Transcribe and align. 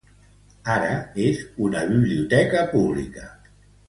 Ara, 0.75 0.95
és 1.25 1.43
una 1.65 1.83
biblioteca 1.91 2.65
pública. 2.73 3.29